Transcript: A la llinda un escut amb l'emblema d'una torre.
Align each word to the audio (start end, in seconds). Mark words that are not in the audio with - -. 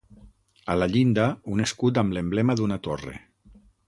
A 0.73 0.77
la 0.77 0.87
llinda 0.93 1.25
un 1.55 1.61
escut 1.65 1.99
amb 2.03 2.15
l'emblema 2.17 2.57
d'una 2.61 2.79
torre. 2.89 3.15